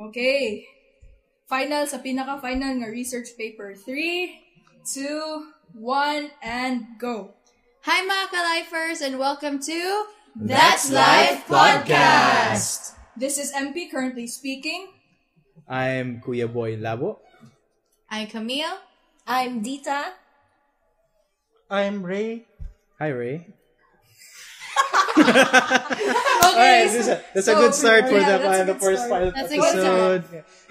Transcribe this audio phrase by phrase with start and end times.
[0.00, 0.64] Okay.
[1.44, 3.76] Final sa pinaka-final nga research paper.
[3.76, 4.32] 3,
[4.96, 7.36] 2, 1, and go.
[7.84, 9.80] Hi mga ka-lifers and welcome to
[10.32, 12.96] That's Life Podcast.
[13.12, 14.88] This is MP currently speaking.
[15.68, 17.20] I'm Kuya Boy Labo.
[18.08, 18.80] I'm Camille.
[19.28, 20.16] I'm Dita.
[21.68, 22.48] I'm Ray.
[22.96, 23.52] Hi, Ray.
[26.40, 28.78] Okay, Alright, this is a, that's a good start for yeah, the, that's uh, the
[28.80, 30.24] first pilot That's episode.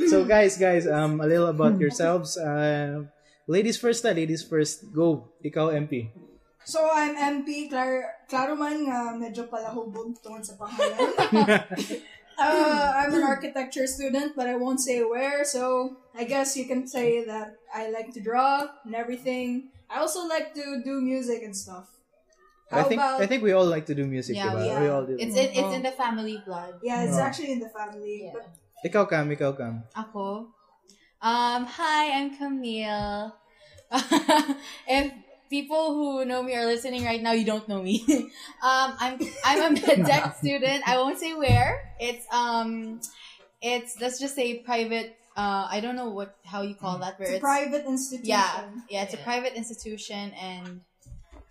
[0.09, 2.35] So, guys, guys, um, a little about yourselves.
[2.37, 3.05] Uh,
[3.47, 4.91] ladies first, uh, ladies first.
[4.91, 5.29] Go.
[5.39, 6.09] Ikaw, MP.
[6.65, 7.69] So, I'm MP.
[7.69, 10.99] Clar klaro man nga medyo palahubog tungkol sa pangalan.
[12.41, 15.45] uh, I'm an architecture student, but I won't say where.
[15.45, 19.71] So, I guess you can say that I like to draw and everything.
[19.87, 21.98] I also like to do music and stuff.
[22.69, 23.21] How I think about...
[23.21, 24.61] I think we all like to do music, Yeah, diba?
[24.61, 25.17] we- We all do.
[25.17, 26.75] It's in, it's in the family blood.
[26.83, 27.21] Yeah, it's Oh.
[27.25, 28.29] actually in the family.
[28.29, 28.33] Yeah.
[28.37, 28.45] But
[28.85, 29.83] Ikaw, Cam, ikaw, Cam.
[29.97, 30.47] Ako.
[31.21, 33.35] Um, hi, I'm Camille.
[34.87, 35.11] if
[35.49, 38.05] people who know me are listening right now, you don't know me.
[38.63, 40.87] um, I'm I'm a medtech student.
[40.87, 41.91] I won't say where.
[41.99, 43.01] It's um,
[43.61, 45.17] it's let's just say private.
[45.35, 47.19] Uh, I don't know what how you call that.
[47.19, 48.29] Where it's a private institution.
[48.29, 50.81] Yeah, yeah, it's a private institution, and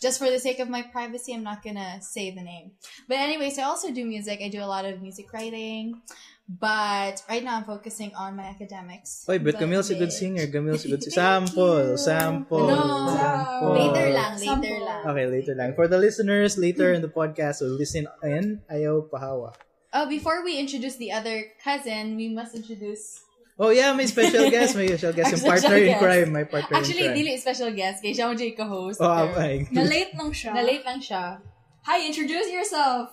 [0.01, 2.73] just for the sake of my privacy, I'm not gonna say the name.
[3.07, 4.41] But anyways, I also do music.
[4.43, 6.01] I do a lot of music writing,
[6.49, 9.27] but right now I'm focusing on my academics.
[9.29, 10.47] Oy, but Camille's a good singer.
[10.47, 11.15] Camille's a good singer.
[11.15, 13.11] Sample, sample, No.
[13.13, 13.73] sample.
[13.75, 14.85] Later lang, later Sample.
[14.85, 15.01] lang.
[15.13, 15.75] Okay, later lang.
[15.75, 18.63] For the listeners, later in the podcast, so listen in.
[18.71, 19.53] Ayaw pahawa.
[19.93, 23.25] Oh, before we introduce the other cousin, we must introduce.
[23.59, 25.35] Oh yeah, may special guest, may special guest.
[25.35, 27.27] Yung partner in crime, my partner Actually, in crime.
[27.27, 27.99] dili special guest.
[27.99, 29.03] Kaya siya mo dyan co-host.
[29.03, 29.67] Oh, pero okay.
[29.75, 30.53] Na-late lang siya.
[30.55, 31.43] Na-late lang siya.
[31.91, 33.11] Hi, introduce yourself.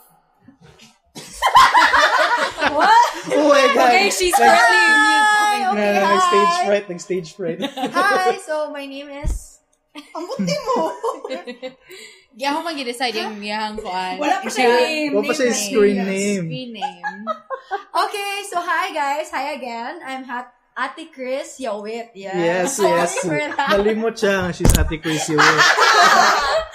[3.25, 3.89] Oh my God.
[3.89, 5.25] Okay, she's currently mute.
[5.71, 5.93] Okay.
[5.95, 7.59] Na, na, nag-stage fright, nag-stage fright.
[7.63, 9.54] Hi, so my name is...
[9.95, 10.79] Ang buti mo.
[12.35, 14.19] Kaya ako mag-decide yung miyahang kuan.
[14.19, 15.11] Wala pa siya name.
[15.15, 15.63] What pa name siya lang.
[15.63, 16.43] screen name?
[16.43, 17.19] Screen name.
[17.95, 19.31] Okay, so hi guys.
[19.31, 20.03] Hi again.
[20.03, 22.11] I'm Hat Ate Chris Yowit.
[22.11, 22.35] Yeah.
[22.35, 23.23] Yes, yes.
[23.23, 23.71] for that.
[23.71, 24.51] Nalimot siya.
[24.51, 25.63] She's Ate Chris Yowit.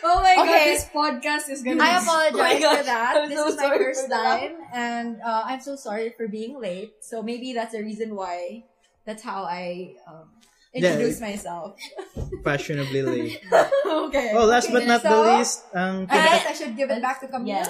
[0.00, 3.12] Oh my god, this podcast is gonna I apologize Oh for that.
[3.16, 7.04] I'm This so is my first time, and uh, I'm so sorry for being late.
[7.04, 8.64] So maybe that's the reason why.
[9.04, 10.32] That's how I um,
[10.72, 10.94] Yeah.
[10.94, 11.74] introduce myself.
[12.44, 13.42] Fashionably late.
[14.06, 14.32] okay.
[14.34, 17.20] Oh, last but not the So, least, ang I guess I should give it back
[17.20, 17.66] to Camille.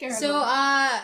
[0.00, 0.20] Yes.
[0.20, 1.00] So, uh,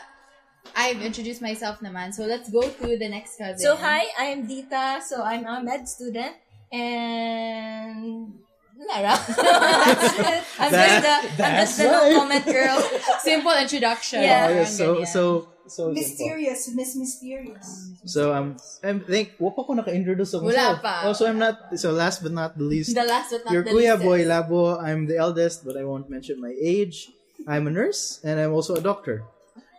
[0.77, 2.12] I've introduced myself naman.
[2.12, 3.56] So, let's go to the next cousin.
[3.65, 5.01] So hi, I'm Dita.
[5.01, 6.37] So I'm a med student,
[6.69, 8.37] and
[8.81, 10.45] It.
[10.59, 12.17] I'm That- just the I'm that's just the no right.
[12.17, 12.77] comment girl.
[13.21, 14.23] Simple introduction.
[14.23, 14.47] Yeah.
[14.49, 15.07] Oh, yes, so, ganyan.
[15.07, 15.23] so,
[15.69, 15.95] so, simple.
[15.95, 17.67] Mysterious, Miss Mysterious.
[18.05, 20.49] So, um, I think, wala pa ko naka-introduce ako.
[20.51, 21.05] Wala pa.
[21.07, 23.63] Oh, so I'm not, so last but not the least, The last but not Your
[23.63, 24.03] the Kuya least.
[24.03, 27.13] Boy Labo, I'm the eldest, but I won't mention my age.
[27.47, 29.23] I'm a nurse, and I'm also a doctor.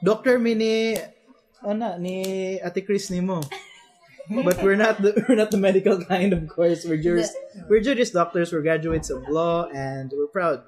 [0.01, 0.95] Doctor mi ni,
[1.66, 3.41] ano, ni Ate Chris ni mo.
[4.29, 6.85] But we're not the we're not the medical kind, of course.
[6.85, 7.33] We're just
[7.69, 8.51] we're just doctors.
[8.53, 10.63] We're graduates of law, and we're proud.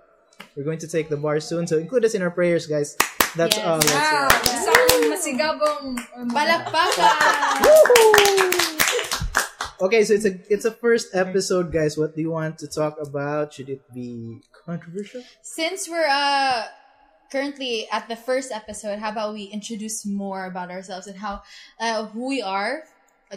[0.56, 2.98] We're going to take the bar soon, so include us in our prayers, guys.
[3.36, 3.66] That's Yes.
[3.66, 3.78] all.
[3.80, 4.38] That's Wow, all.
[4.46, 5.98] isang masigabong...
[6.34, 7.58] Palakpakan!
[9.82, 11.98] Okay, so it's a it's a first episode, guys.
[11.98, 13.54] What do you want to talk about?
[13.54, 15.22] Should it be controversial?
[15.42, 16.64] Since we're uh
[17.34, 21.42] currently at the first episode, how about we introduce more about ourselves and how
[21.82, 22.84] uh, who we are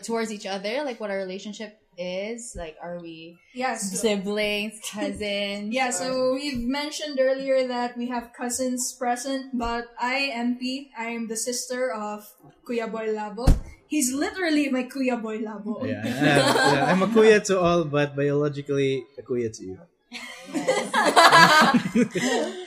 [0.03, 3.89] towards each other, like what our relationship is, like are we Yes.
[4.01, 5.73] siblings, cousins?
[5.73, 11.07] Yeah, or- so we've mentioned earlier that we have cousins present, but I, MP, I
[11.17, 12.29] am the sister of
[12.69, 13.49] Kuya Boy Labo.
[13.89, 15.87] He's literally my Kuya Boy Labo.
[15.87, 16.93] Yeah, yeah, yeah.
[16.93, 19.79] I'm a kuya to all, but biologically a kuya to you.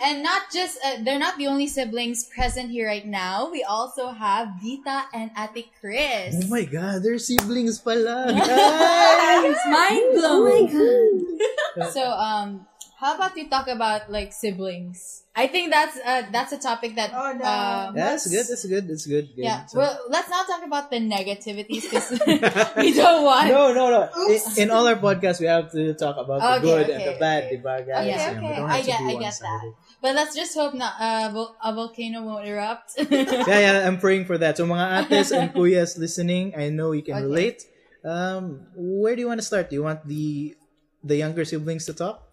[0.03, 3.49] and not just uh, they're not the only siblings present here right now.
[3.49, 6.35] We also have Dita and Ate Chris.
[6.35, 9.57] Oh my god, they're siblings pala, guys!
[9.67, 11.91] Mind blown.
[11.91, 12.67] so um
[12.99, 17.11] how about we talk about like siblings i think that's uh that's a topic that
[17.15, 17.45] Oh, no.
[17.47, 19.31] um, That's good, that's good, that's good.
[19.35, 19.47] good.
[19.47, 22.11] yeah So- well let's not talk about the negativities because
[22.83, 24.01] we don't want no, no, no.
[24.27, 27.15] In, in all our podcasts, we have to talk about the Okay, good and the
[27.19, 27.57] bad, okay.
[27.57, 28.03] diba, guys?
[28.03, 28.55] Okay, Yeah, okay.
[28.59, 29.73] don't I have to get- be I get one-sided.
[30.03, 34.25] but let's just hope not uh, vol- a volcano won't erupt yeah, yeah, I'm praying
[34.27, 34.57] for that.
[34.59, 37.23] So mga ates and kuyas listening, I know you can Okay.
[37.25, 37.63] relate.
[38.03, 39.71] Um, where do you want to start?
[39.71, 40.55] Do you want the
[41.03, 42.27] the younger siblings to talk?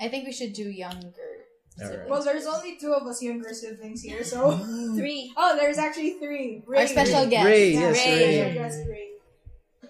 [0.00, 1.44] I think we should do younger
[1.80, 2.08] Alright.
[2.08, 4.56] Well, there's only two of us younger siblings here, so.
[4.94, 5.32] Three.
[5.36, 6.62] Oh, there's actually three.
[6.68, 7.46] Our special guest.
[7.46, 8.86] Ray, Yeah, yes, Ray.
[8.86, 8.88] Ray.
[8.88, 9.08] Ray.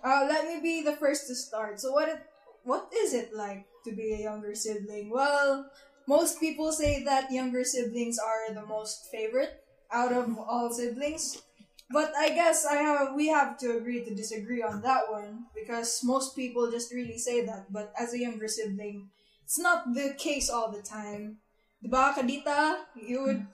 [0.02, 1.80] Uh, let me be the first to start.
[1.80, 2.20] So, what it,
[2.64, 5.10] what is it like to be a younger sibling?
[5.10, 5.70] Well,
[6.06, 11.42] most people say that younger siblings are the most favorite out of all siblings.
[11.90, 16.00] But I guess I have we have to agree to disagree on that one because
[16.02, 17.72] most people just really say that.
[17.72, 19.10] But as a younger sibling,
[19.44, 21.36] it's not the case all the time.
[21.84, 22.88] Diba, Kadita?
[22.96, 23.44] You would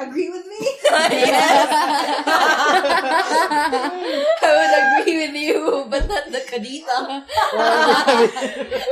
[0.00, 0.56] agree with me?
[0.88, 1.68] yes.
[4.40, 6.96] I would agree with you, but not the kadita.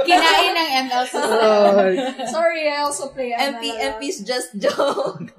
[0.07, 1.89] Kinain ng ML sa Oh,
[2.29, 3.97] Sorry, I also play MP, ML.
[3.97, 5.33] MP's just joke.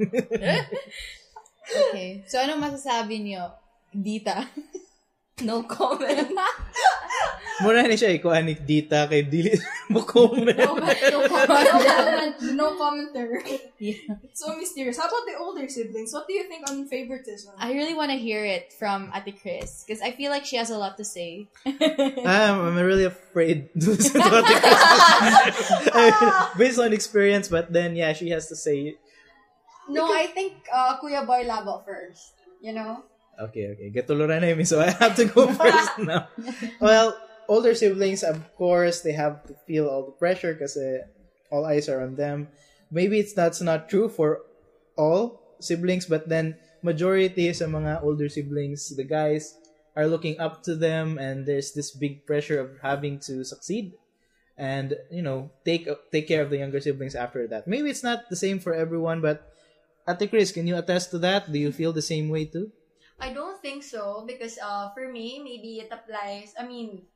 [1.63, 2.25] Okay.
[2.25, 3.53] So, anong masasabi niyo?
[3.93, 4.49] Dita.
[5.41, 6.29] No comment.
[7.61, 9.53] mura ni siya ikuha ni Dita kay Dili
[9.93, 10.57] mo comment.
[10.57, 12.35] No, but no comment.
[12.57, 13.27] No commenter.
[13.77, 14.17] Yeah.
[14.33, 14.97] So mysterious.
[14.97, 16.13] How about the older siblings?
[16.13, 17.53] What do you think on favoritism?
[17.59, 20.71] I really want to hear it from Ate Chris because I feel like she has
[20.71, 21.47] a lot to say.
[21.65, 22.25] I'm,
[22.73, 24.57] I'm really afraid to listen to what the
[25.93, 28.97] I mean, based on experience, but then yeah, she has to say it.
[29.89, 32.33] No, I think uh, Kuya Boy Labo first.
[32.63, 33.03] You know?
[33.33, 33.89] Okay, okay.
[33.89, 36.29] Getuluran na yun, so I have to go first now.
[36.79, 37.17] Well,
[37.47, 40.77] older siblings, of course, they have to feel all the pressure because
[41.51, 42.47] all eyes are on them.
[42.91, 44.41] Maybe it's that's not true for
[44.97, 49.57] all siblings, but then majority sa mga older siblings, the guys
[49.95, 53.93] are looking up to them, and there's this big pressure of having to succeed,
[54.57, 57.65] and you know take take care of the younger siblings after that.
[57.65, 59.53] Maybe it's not the same for everyone, but
[60.03, 61.47] Ate Chris, can you attest to that?
[61.51, 62.71] Do you feel the same way too?
[63.23, 66.51] I don't think so because uh, for me, maybe it applies.
[66.59, 67.07] I mean,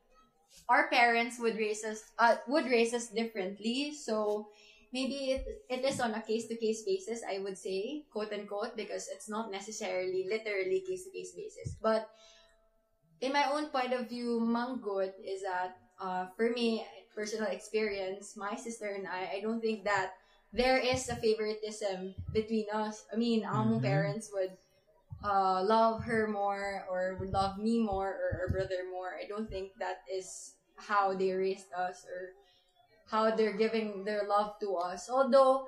[0.69, 4.49] our parents would raise us uh, would raise us differently, so
[4.93, 7.21] maybe it, it is on a case to case basis.
[7.23, 11.75] I would say, quote unquote, because it's not necessarily literally case to case basis.
[11.81, 12.09] But
[13.21, 16.85] in my own point of view, manggut is that uh, for me,
[17.15, 20.13] personal experience, my sister and I, I don't think that
[20.53, 23.05] there is a favoritism between us.
[23.11, 23.81] I mean, our Mhm.
[23.81, 24.57] parents would
[25.23, 29.17] uh, love her more or would love me more or our brother more.
[29.21, 32.33] I don't think that is how they raised us or
[33.09, 35.09] how they're giving their love to us.
[35.09, 35.67] Although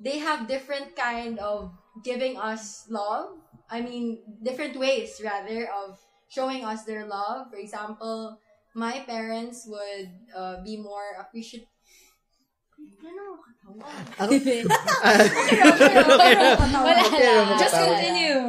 [0.00, 1.72] they have different kind of
[2.04, 3.36] giving us love.
[3.70, 5.98] I mean, different ways rather of
[6.28, 7.50] showing us their love.
[7.50, 8.38] For example,
[8.74, 11.68] my parents would uh, be more appreciative.
[13.78, 14.28] Katawa?
[16.82, 17.46] Wala Okay, lang.
[17.48, 17.58] makatawa.
[17.58, 18.40] Just continue.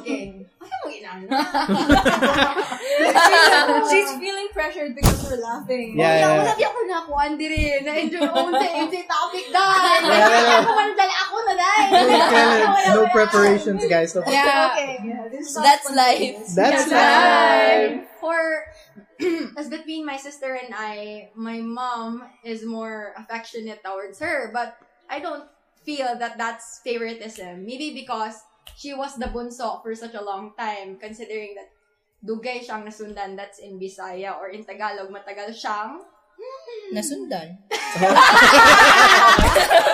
[0.00, 0.22] Okay.
[0.60, 1.26] Ano mo inano?
[3.90, 5.98] She's feeling pressured because we're laughing.
[5.98, 6.38] Yeah, yeah.
[6.44, 7.80] Wala di ako nakuhaan diri.
[7.82, 10.00] Na-enjoy ko sa enjoy topic dahil.
[10.06, 10.60] Yeah, yeah.
[10.62, 11.90] Ako man dala ako na dahil.
[12.94, 14.14] no preparations, guys.
[14.14, 14.70] No Yeah.
[14.72, 16.46] Okay, yeah, this is That's spontaneous.
[16.46, 16.54] life.
[16.54, 18.06] That's Yeah, life.
[18.20, 18.38] For
[19.56, 24.76] as between my sister and I, my mom is more affectionate towards her, but
[25.08, 25.44] I don't
[25.84, 27.64] feel that that's favoritism.
[27.64, 28.40] Maybe because
[28.76, 31.68] she was the bunso for such a long time, considering that
[32.20, 36.04] dugay siyang nasundan that's in Bisaya or in Tagalog matagal siyang
[36.92, 37.56] Nasundan.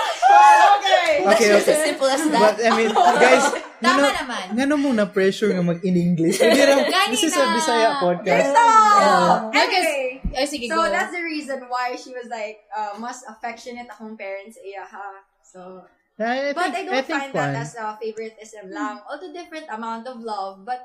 [1.26, 1.34] Okay.
[1.34, 1.74] That's Okay, just okay.
[1.74, 2.40] as simple as that.
[2.40, 2.90] But I mean,
[3.26, 3.44] guys,
[3.76, 4.44] Tama ngano, naman.
[4.56, 6.38] ngano mo na pressure nga mag in English?
[6.40, 7.44] Hindi Gani this is a.
[7.52, 8.54] Bisaya podcast.
[8.56, 9.60] Oh, Anyway.
[9.60, 10.88] anyway, Ay, sige, so go.
[10.88, 15.20] that's the reason why she was like uh, mas affectionate akong parents iya ha.
[15.44, 15.84] So
[16.16, 17.52] I think, But I don't think find fun.
[17.52, 19.04] that as a favoritism lang.
[19.04, 20.80] Although different amount of love, but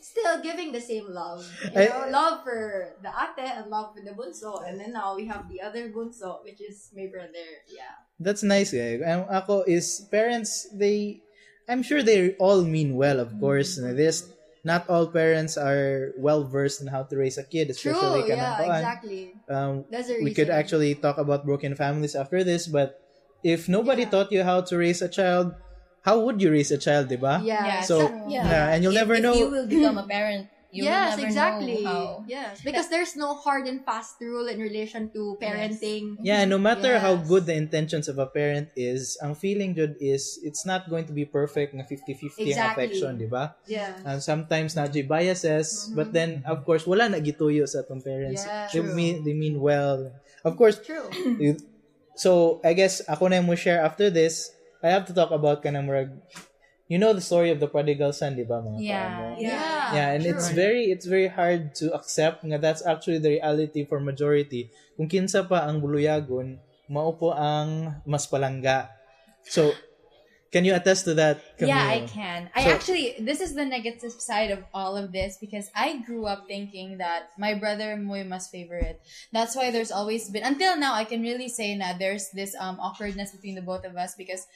[0.00, 1.44] still giving the same love.
[1.74, 4.62] You I- know, love for the ate and love for the bunso.
[4.66, 7.46] And then now we have the other bunso, which is my brother.
[7.68, 7.98] Yeah.
[8.20, 8.98] That's nice, eh.
[9.30, 11.22] Ako is parents, they,
[11.68, 13.78] I'm sure they all mean well, of course.
[13.78, 14.26] Na This,
[14.64, 18.34] not all parents are well versed in how to raise a kid, True, especially yeah,
[18.34, 18.76] kanang kuan.
[18.82, 19.22] exactly.
[19.48, 20.24] Um, That's reason.
[20.24, 22.98] we could actually talk about broken families after this, but
[23.46, 24.10] if nobody Yeah.
[24.10, 25.54] taught you how to raise a child,
[26.02, 27.42] how would you raise a child, diba?
[27.44, 27.64] Yeah.
[27.66, 28.22] Yeah, So, true.
[28.28, 29.34] yeah, and you'll If- never if know.
[29.34, 31.80] you will become a parent, you yes, will never exactly.
[31.80, 32.24] know how.
[32.28, 36.20] Yes, because there's no hard and fast rule in relation to parenting.
[36.20, 40.36] Yeah, no matter how good the intentions of a parent is, ang feeling jud is
[40.44, 42.84] it's not going to be perfect na 50-50 ang Exactly.
[42.84, 43.56] affection, di ba?
[43.64, 43.96] Yeah.
[44.04, 45.96] And sometimes na biases, mm-hmm.
[45.96, 48.44] but then of course wala na gituyo sa atong parents.
[48.44, 48.92] Yeah, they true.
[48.92, 50.12] mean they mean well.
[50.44, 51.08] Of course, True.
[51.40, 51.58] you-
[52.14, 54.52] so I guess ako na mo share after this.
[54.82, 56.14] I have to talk about kanang murag
[56.88, 58.96] you know the story of the prodigal son, di ba mga Yeah.
[58.96, 59.24] kaano?
[59.36, 59.86] Yeah.
[59.92, 64.00] Yeah, and it's very it's very hard to accept nga that's actually the reality for
[64.00, 64.72] majority.
[64.96, 66.56] Kung kinsa pa ang buluyagon,
[66.88, 68.88] mao po ang mas palangga.
[69.44, 69.72] So,
[70.50, 71.40] can you attest to that?
[71.60, 72.48] Yeah, I can.
[72.54, 76.24] I So- actually, this is the negative side of all of this because I grew
[76.26, 79.00] up thinking that my brother Moy must favor it.
[79.32, 80.94] That's why there's always been until now.
[80.94, 84.46] I can really say that there's this um awkwardness between the both of us because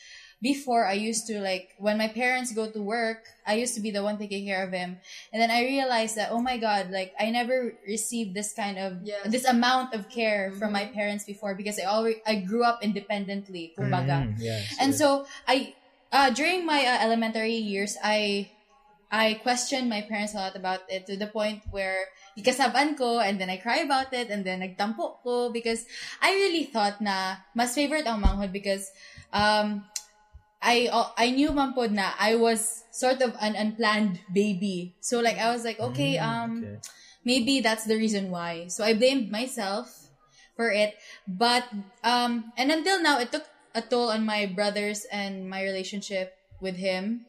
[0.43, 3.91] before I used to like when my parents go to work, I used to be
[3.95, 4.99] the one taking care of him,
[5.31, 9.07] and then I realized that oh my god, like I never received this kind of
[9.07, 9.23] Yes.
[9.31, 13.71] this amount of care from my parents before because I already I grew up independently,
[13.79, 14.27] kumbaga.
[14.27, 14.99] Mm, yes, And yes.
[14.99, 15.75] so I
[16.13, 18.51] uh, during my uh, elementary years, I
[19.13, 23.37] I questioned my parents a lot about it to the point where ikasaban ko and
[23.37, 25.85] then I cry about it and then nagtampo ko because
[26.21, 28.89] I really thought na mas favorite ang manghod because
[29.37, 29.85] um
[30.63, 30.89] I
[31.19, 34.95] I knew man pod na I was sort of an unplanned baby.
[35.05, 36.79] So like I was like okay Mm, um okay.
[37.25, 38.73] maybe that's the reason why.
[38.73, 39.93] So I blamed myself
[40.57, 40.97] for it.
[41.29, 41.69] But
[42.01, 46.77] um and until now it took a toll on my brothers and my relationship with
[46.77, 47.27] him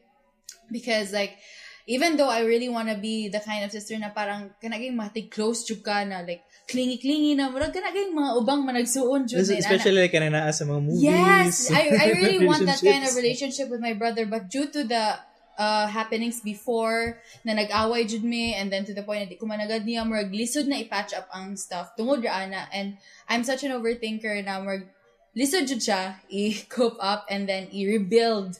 [0.71, 1.38] because like
[1.85, 5.31] even though I really want to be the kind of sister na parang kanaging matig
[5.31, 9.59] close jud ka na like clingy-clingy na murag kanaging mga ubang managsuon jud ana.
[9.59, 11.03] especially like kanang naa sa mga movies.
[11.03, 14.88] Yes, I, I really want that kind of relationship with my brother, but due to
[14.88, 15.19] the
[15.59, 19.43] uh, happenings before, na nag-away jud me, and then to the point na di ko
[19.43, 22.95] managad niya, murag lisod na i-patch up ang stuff, tungod ra ana, and
[23.27, 24.88] I'm such an overthinker na murag
[25.33, 28.57] lisod jud siya, i-cope up, and then i-rebuild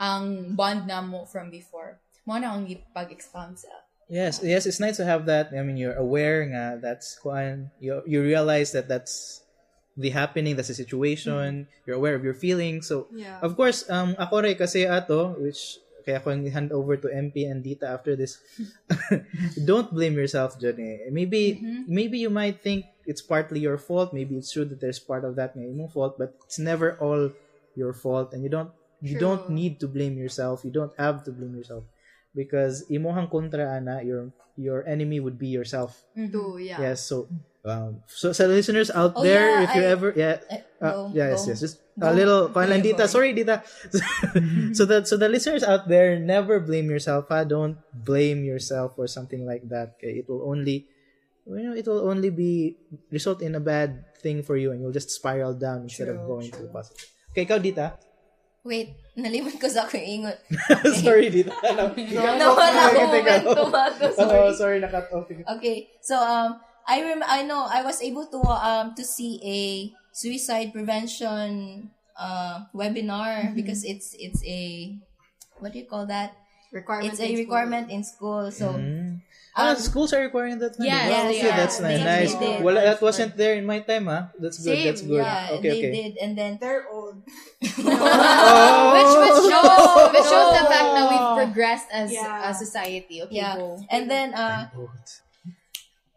[0.00, 2.00] ang bond na mo from before.
[2.26, 2.66] Mo na akong
[2.96, 3.68] pag-expound sa.
[4.08, 5.52] Yes, yes, it's nice to have that.
[5.56, 9.44] I mean, you're aware nga that's kuan you you realize that that's
[9.96, 11.68] the happening, that's the situation.
[11.86, 12.88] You're aware of your feelings.
[12.88, 13.40] So, Yeah.
[13.40, 17.64] of course, um ako rin kasi ato which kaya ako hand over to MP and
[17.64, 18.38] Dita after this.
[19.68, 21.00] Don't blame yourself, Johnny.
[21.08, 21.88] Maybe mm-hmm.
[21.88, 24.12] maybe you might think it's partly your fault.
[24.12, 27.32] Maybe it's true that there's part of that na imong fault, but it's never all
[27.74, 28.70] your fault and you don't
[29.04, 30.64] you don't need to blame yourself.
[30.64, 31.84] You don't have to blame yourself
[32.36, 36.04] because imohang kontra ana your your enemy would be yourself.
[36.16, 36.32] Mm-hmm.
[36.32, 36.80] Too, yeah.
[36.80, 37.28] Yes, so
[37.64, 40.92] um so sa listeners out Oh, there yeah, if you I- ever yeah Eh, uh,
[40.92, 41.48] go, yeah, yes, go.
[41.52, 41.58] yes.
[41.60, 42.10] Just Go.
[42.10, 43.06] a little Go, Dita.
[43.06, 43.62] Sorry, Dita.
[44.76, 47.30] so the so the listeners out there, never blame yourself.
[47.30, 47.46] Ha?
[47.46, 49.94] Don't blame yourself for something like that.
[49.96, 50.20] Okay?
[50.20, 50.90] It will only
[51.46, 52.76] you know, it will only be
[53.14, 56.26] result in a bad thing for you and you'll just spiral down instead of True,
[56.26, 57.04] going to the positive.
[57.30, 57.94] Okay, ikaw, Dita.
[58.64, 60.38] Wait, nalimot ko sa ako yung ingot.
[61.04, 61.52] sorry, Dita.
[61.78, 64.04] No, Nawala ko momentum ako.
[64.16, 64.34] Sorry.
[64.40, 65.28] Oh, sorry, nakat off.
[65.60, 69.58] Okay, so um, I rem- I know I was able to um to see a
[70.12, 74.94] suicide prevention uh webinar because it's it's a
[75.58, 76.36] what do you call that?
[76.74, 77.44] Requirement It's a in school.
[77.46, 78.50] requirement in school.
[78.50, 79.22] So Mm.
[79.54, 80.82] Ah, um, schools are requiring that now.
[80.90, 81.56] Yes, Wow, they okay, are.
[81.62, 81.98] that's nice.
[82.02, 82.34] They- nice.
[82.34, 82.52] they.
[82.58, 84.34] Well, that wasn't there in my time, huh?
[84.42, 84.74] That's good.
[84.74, 85.22] Same, that's good.
[85.22, 85.90] yeah, okay, they okay.
[85.94, 87.22] did, and then They're old.
[87.86, 88.90] Oh!
[88.98, 92.50] Which, which shows, which shows the fact that we've progressed as Yeah.
[92.50, 93.22] a society.
[93.22, 93.78] Okay, yeah, go.
[93.94, 94.66] and then uh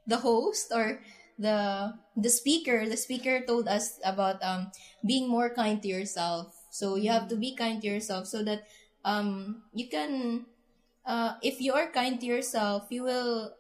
[0.08, 1.00] the host or
[1.38, 4.72] the the speaker the speaker told us about um
[5.06, 8.66] being more kind to yourself so you have to be kind to yourself so that
[9.06, 10.46] um you can
[11.06, 13.54] uh if you are kind to yourself you will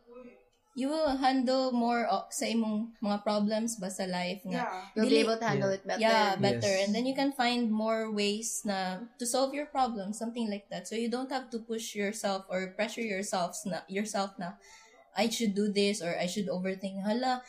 [0.77, 4.85] you will handle more o- sa imong mga problems ba sa life nga Yeah.
[4.97, 6.01] You'll be able to handle it better.
[6.01, 6.85] yeah better Yes.
[6.85, 10.85] and then you can find more ways na to solve your problem something like that
[10.89, 14.57] so you don't have to push yourself or pressure yourself na yourself na
[15.17, 17.01] I should do this or I should overthink.
[17.01, 17.41] Hala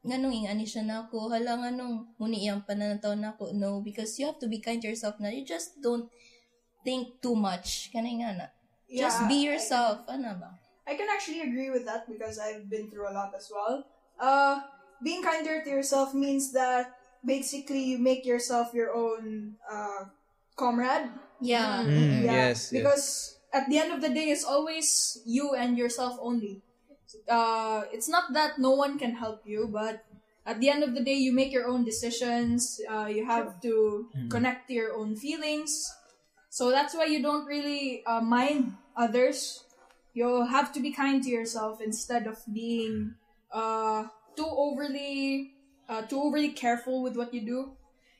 [0.00, 1.28] nganong ingani siya na ako?
[1.28, 3.52] Hala nganong muni iyang pananataw na ako?
[3.52, 6.08] No because you have to be kind to yourself na you just don't
[6.80, 7.92] think too much.
[7.92, 8.46] Kanay nga na?
[8.88, 10.08] Just Yeah, be I- yourself.
[10.08, 10.56] Ano ba?
[10.88, 13.84] I can actually agree with that because I've been through a lot as well.
[14.18, 14.58] Uh,
[15.04, 20.08] being kinder to yourself means that basically you make yourself your own uh,
[20.56, 21.12] comrade.
[21.38, 21.84] yeah.
[21.84, 22.72] Mm, Yeah, yes, yes.
[22.72, 23.06] because
[23.52, 26.64] at the end of the day, it's always you and yourself only.
[27.28, 30.04] Uh, it's not that no one can help you, but
[30.46, 32.80] at the end of the day, you make your own decisions.
[32.88, 35.90] Uh, you have to connect to your own feelings.
[36.48, 39.64] So that's why you don't really uh, mind others.
[40.12, 43.14] You have to be kind to yourself instead of being
[43.52, 44.04] uh,
[44.36, 45.52] too overly
[45.88, 47.72] uh, too overly careful with what you do.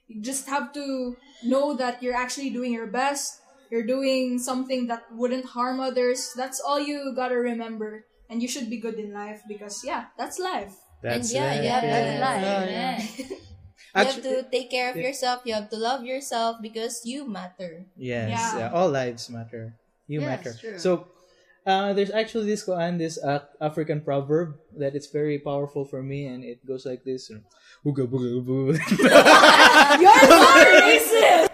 [0.09, 3.41] You just have to know that you're actually doing your best.
[3.71, 6.33] You're doing something that wouldn't harm others.
[6.37, 8.05] That's all you gotta remember.
[8.31, 10.73] And you should be good in life because, yeah, that's life.
[11.03, 11.65] That's and yeah, it.
[11.65, 12.43] yeah, that's life.
[12.47, 12.71] Yeah, yeah.
[12.71, 14.07] Yeah.
[14.07, 15.43] you have to take care of yourself.
[15.45, 17.87] You have to love yourself because you matter.
[17.99, 18.59] Yes, Yeah.
[18.59, 19.75] yeah, all lives matter.
[20.07, 20.55] You Yes, matter.
[20.55, 20.79] true.
[20.79, 21.11] So,
[21.67, 26.27] uh, there's actually this koan, this uh, African proverb that it's very powerful for me,
[26.27, 27.31] and it goes like this:
[27.85, 28.73] "Ooga booga boo."
[30.01, 30.39] You're so
[30.87, 31.50] racist!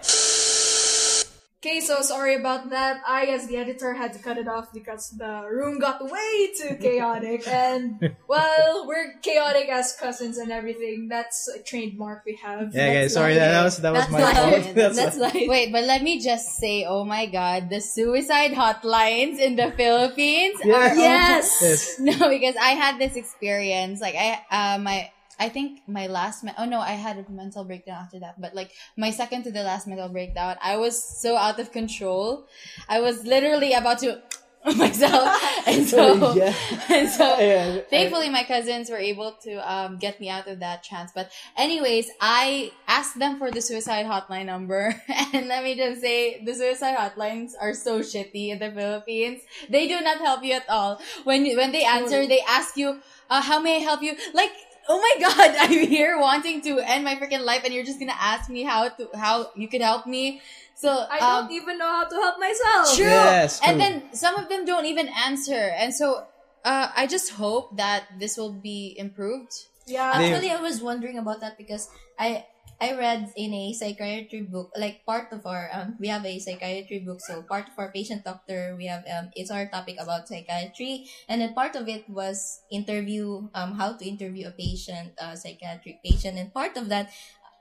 [1.81, 3.01] So sorry about that.
[3.07, 6.75] I, as the editor, had to cut it off because the room got way too
[6.79, 7.43] chaotic.
[7.67, 11.07] And, well, we're chaotic as cousins and everything.
[11.09, 12.73] That's a trademark we have.
[12.73, 14.63] Yeah, guys, That's sorry, that, that was that was That's my life.
[14.63, 14.75] fault.
[14.75, 15.33] That's, That's life.
[15.47, 20.59] Wait, but let me just say, oh my god, the suicide hotlines in the Philippines
[20.63, 20.75] Yeah.
[20.75, 21.57] are Yes.
[21.61, 21.99] yes.
[21.99, 24.01] no, because I had this experience.
[24.01, 27.63] Like I, uh, my, I think my last, me- oh no, I had a mental
[27.63, 28.39] breakdown after that.
[28.41, 32.47] But like my second to the last mental breakdown, I was so out of control.
[32.89, 34.21] I was literally about to
[34.75, 35.29] myself,
[35.67, 36.53] and so, yeah.
[36.89, 37.39] and so.
[37.39, 41.11] Yeah, Thankfully, my cousins were able to um, get me out of that chance.
[41.13, 44.93] But anyways, I asked them for the suicide hotline number,
[45.33, 49.41] and let me just say, the suicide hotlines are so shitty in the Philippines.
[49.69, 50.99] They do not help you at all.
[51.23, 54.51] When when they answer, they ask you, uh, "How may I help you?" Like.
[54.89, 58.17] Oh my god, I'm here wanting to end my freaking life and you're just gonna
[58.17, 60.41] ask me how to, how you could help me.
[60.75, 62.95] So, I um, don't even know how to help myself.
[62.95, 63.05] True.
[63.05, 65.73] Yes, And then some of them don't even answer.
[65.75, 66.27] And so
[66.63, 69.53] uh, I just hope that this will be improved.
[69.87, 70.11] Yeah.
[70.13, 71.89] Actually, I was wondering about that because
[72.19, 72.45] I
[72.79, 76.99] I read in a psychiatry book, like part of our um, we have a psychiatry
[76.99, 81.09] book, so part of our patient doctor we have um, it's our topic about psychiatry,
[81.27, 86.03] and then part of it was interview um how to interview a patient, uh, psychiatric
[86.05, 87.09] patient, and part of that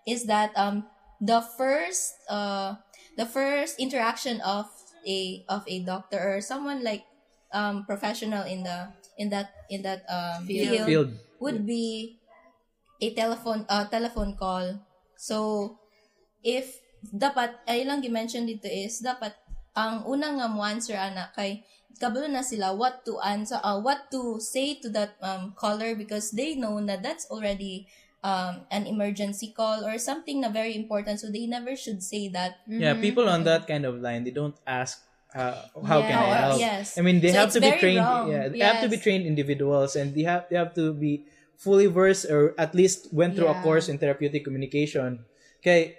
[0.07, 0.85] is that um
[1.21, 2.77] the first uh
[3.17, 4.69] the first interaction of
[5.07, 7.05] a of a doctor or someone like
[7.53, 10.87] um professional in the in that in that um Field.
[10.87, 12.19] field would be
[13.01, 14.86] a telephone uh, telephone call.
[15.17, 15.79] So
[16.45, 19.35] if dapat ay lang gi-mention dito is dapat
[19.77, 21.63] ang unang nga mo answer ana kay
[22.01, 26.33] kabalo na sila what to answer uh, what to say to that um, caller because
[26.33, 27.87] they know na that's already
[28.25, 32.65] um, an emergency call or something na very important so they never should say that
[32.69, 35.01] Yeah, people on that kind of line, they don't ask
[35.35, 36.61] uh, how can I help.
[36.61, 38.05] yes I mean, they So have to be trained.
[38.05, 38.29] wrong.
[38.31, 41.25] Yeah, they have to be trained individuals, and they have they have to be
[41.59, 45.25] fully versed or at least went through a course in therapeutic communication.
[45.61, 45.97] Okay,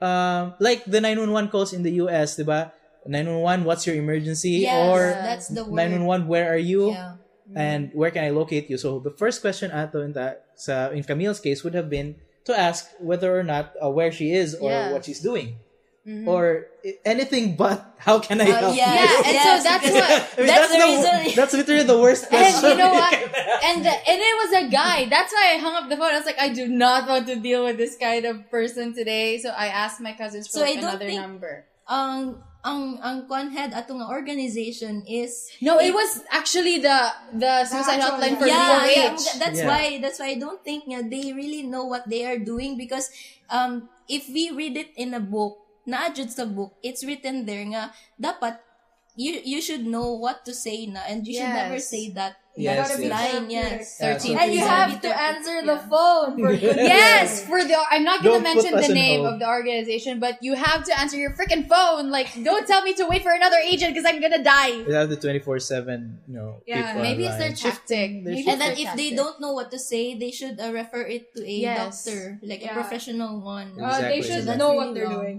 [0.00, 2.36] um, like the nine one one calls in the U.S.
[2.38, 2.72] diba?
[3.06, 4.68] Nine one one, what's your emergency?
[4.68, 6.92] yes or that's the word nine one one, where are you?
[6.92, 7.16] yeah
[7.50, 8.78] and where can I locate you?
[8.78, 12.14] So the first question ato in that sa in Camille's case would have been
[12.46, 14.92] to ask whether or not uh, where she is or Yeah.
[14.94, 15.58] what she's doing,
[16.26, 16.66] or
[17.04, 18.74] anything but how can I Uh, help?
[18.76, 18.96] yes, you?
[18.96, 21.86] Yeah, and so that's because- what- I mean, That's that's, the the, reason- that's literally
[21.86, 22.70] the worst And question.
[22.70, 23.14] you know what?
[23.68, 25.04] And the, and it was a guy.
[25.12, 26.10] That's why I hung up the phone.
[26.10, 29.36] I was like, I do not want to deal with this kind of person today.
[29.38, 31.54] So I asked my cousins for So like I don't another think- number.
[31.90, 36.98] ang ang ang kwan head ato nga organization is No, it was actually the
[37.34, 39.42] the suicide hotline for yeah, yeah, DOH.
[39.42, 39.68] that's Yeah.
[39.68, 43.10] why that's why I don't think nga they really know what they are doing because
[43.50, 45.58] um if we read it in a book
[45.90, 48.62] na jud sa book it's written there nga dapat
[49.18, 52.90] you you should know what to say na and you should never say that Yes,
[52.90, 53.14] that yes.
[53.14, 55.86] line yes Yeah, And you have to answer the yeah.
[55.86, 56.34] phone.
[56.34, 56.50] For
[56.98, 60.82] Yes, for the I'm not gonna mention the name of the organization, but you have
[60.82, 62.10] to answer your freaking phone.
[62.10, 64.82] Like, don't tell me to wait for another agent because I'm gonna die.
[64.82, 67.70] They have the twenty four seven, you know, Yeah, people Maybe it's their online.
[67.70, 68.08] tactic.
[68.26, 71.06] Maybe and then their if they don't know what to say they should uh, refer
[71.06, 71.78] it to a Yes.
[72.02, 72.74] doctor like Yeah.
[72.74, 74.58] a professional one Uh, they should exactly.
[74.58, 75.38] know That's what they're really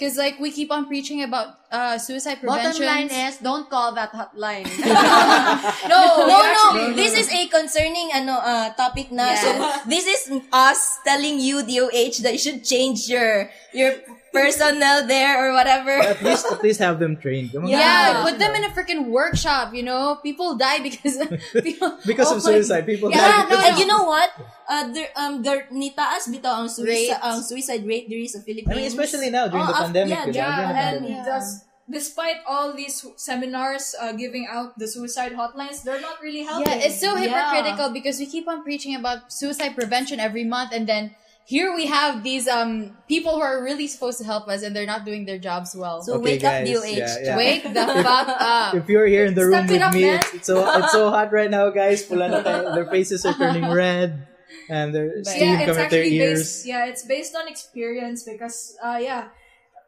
[0.00, 2.88] Because like we keep on preaching about uh suicide Bottom prevention.
[2.88, 4.64] line is, don't call that hotline.
[5.92, 6.96] No, no, no.
[6.96, 9.28] This is a concerning ano uh, topic na.
[9.28, 9.36] Yeah.
[9.36, 9.48] So
[9.84, 13.92] this is us telling you DOH that you should change your your
[14.32, 15.90] personnel there or whatever.
[15.90, 17.52] At least at least have them trained.
[17.52, 17.70] Come on.
[17.70, 18.22] yeah, Yeah.
[18.22, 19.74] put them in a freaking workshop.
[19.74, 21.18] You know, people die because
[21.66, 24.30] people Because Oh of my- suicide, people Yeah, die no, because And you know what?
[24.70, 27.18] Uh, there, um, there, nitaas bitaw ang suicide, Rate.
[27.26, 28.70] ang suicide rate there is sa Philippines.
[28.70, 30.14] I mean, especially now during Oh, the af- pandemic.
[30.14, 30.34] yeah, diba?
[30.38, 31.26] Yeah, and pandemic.
[31.26, 31.50] Just
[31.90, 36.70] despite all these seminars uh, giving out the suicide hotlines, they're not really helping.
[36.70, 37.26] yeah, it's so Yeah.
[37.26, 41.18] hypocritical because we keep on preaching about suicide prevention every month, and then
[41.50, 44.86] here we have these um people who are really supposed to help us, and they're
[44.86, 45.98] not doing their jobs well.
[46.06, 46.86] So Okay, wake up guys, DOH.
[46.94, 47.36] yeah, yeah.
[47.36, 48.74] Wake the fuck up.
[48.78, 50.94] If you're here in the room Step it with up, me, it's, it's so it's
[50.94, 52.06] so hot right now, guys.
[52.06, 52.70] Pula na tayo.
[52.78, 54.30] Their faces are turning red,
[54.70, 56.38] and their steam yeah, it's coming out their actually ears.
[56.38, 56.70] based.
[56.70, 59.34] Yeah, it's based on experience because, uh, yeah,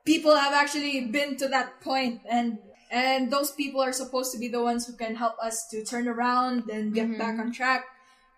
[0.03, 2.59] people have actually been to that point, and
[2.91, 6.11] and those people are supposed to be the ones who can help us to turn
[6.11, 7.23] around and get Mm-hmm.
[7.23, 7.87] back on track.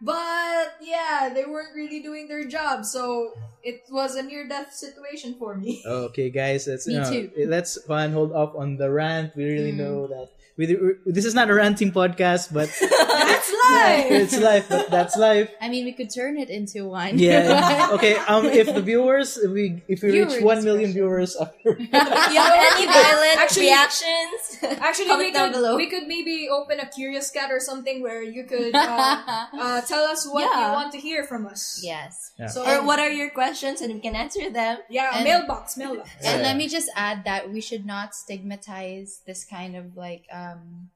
[0.01, 5.57] But yeah, they weren't really doing their job, so it was a near-death situation for
[5.57, 5.83] me.
[5.87, 7.31] Okay, guys, let's Me you know, too.
[7.49, 9.35] let's fun hold off on the rant.
[9.37, 9.81] We really Mm.
[9.81, 12.69] know that we, we- this is not a ranting podcast, but
[13.15, 14.07] That's life.
[14.11, 15.51] it's life, but that's life.
[15.61, 17.19] I mean, we could turn it into one.
[17.19, 17.89] Yeah.
[17.97, 18.17] okay.
[18.27, 22.87] Um, if the viewers, if we if we reach one million viewers after, You any
[22.87, 24.59] violent Actually- reactions?
[24.81, 25.77] Actually, Comment we down could, below.
[25.77, 29.23] we could maybe open a curious cat or something where you could uh,
[29.55, 30.67] uh, tell us what Yeah.
[30.69, 31.81] you want to hear from us.
[31.83, 32.33] yes.
[32.39, 32.47] Yeah.
[32.49, 34.79] So, or what are your questions and we can answer them.
[34.91, 36.11] yeah, And- mailbox, mailbox.
[36.25, 36.47] And Yeah.
[36.49, 40.91] let me just add that we should not stigmatize this kind of like um Um,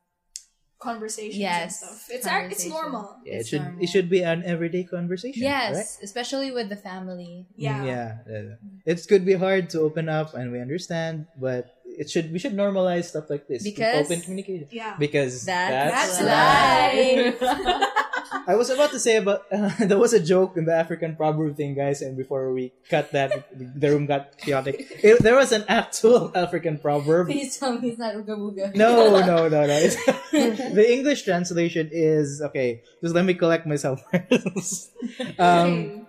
[0.79, 2.07] conversations Yes, and stuff.
[2.11, 3.17] It's ar- it's normal.
[3.27, 3.83] yeah, it It's should normal.
[3.83, 5.43] it should be an everyday conversation.
[5.43, 6.05] yes, right?
[6.05, 7.47] especially with the family.
[7.57, 7.83] Yeah.
[7.85, 8.19] yeah.
[8.31, 8.55] yeah.
[8.87, 12.55] It could be hard to open up, and we understand, but it should we should
[12.55, 13.63] normalize stuff like this.
[13.63, 14.69] Because- open communication.
[14.71, 14.97] Yeah.
[14.99, 17.37] Because That's, that's, life.
[18.47, 21.57] I was about to say about uh, there was a joke in the African proverb
[21.57, 23.49] thing, guys, and before we cut that,
[23.81, 24.87] the room got chaotic.
[25.03, 27.27] It, there was an actual African proverb.
[27.29, 28.75] Please tell me it's not Uga Buga.
[28.77, 29.77] No, no, no, no.
[29.77, 29.97] It's,
[30.75, 32.83] the English translation is okay.
[33.03, 34.03] Just let me collect myself.
[34.13, 34.93] first.
[35.39, 36.07] um,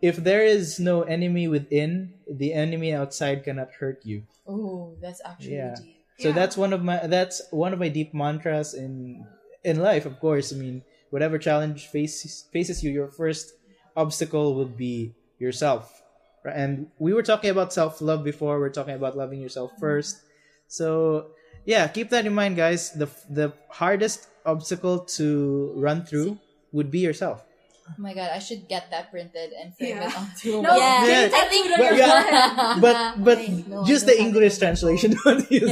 [0.00, 4.24] if there is no enemy within, the enemy outside cannot hurt you.
[4.46, 5.74] Oh, that's actually Yeah.
[5.76, 5.96] deep.
[6.18, 6.34] So Yeah.
[6.34, 9.24] that's one of my that's one of my deep mantras in
[9.64, 10.06] in life.
[10.06, 13.54] Of course, I mean, whatever challenge faces faces you, your first
[13.96, 16.02] obstacle will be yourself.
[16.44, 16.56] Right?
[16.56, 18.58] And we were talking about self love before.
[18.60, 19.80] We're talking about loving yourself mm-hmm.
[19.80, 20.24] first.
[20.68, 21.32] So
[21.64, 22.92] yeah, keep that in mind, guys.
[22.92, 26.38] The the hardest obstacle to run through
[26.72, 27.44] would be yourself.
[27.90, 30.06] Oh my god, I should get that printed and frame Yeah.
[30.08, 30.78] it onto a No, wall.
[30.78, 31.26] Yeah.
[31.26, 31.28] Yeah.
[31.34, 35.16] I think But, yeah, but but Wait, no, just the English translation.
[35.24, 35.66] Don't use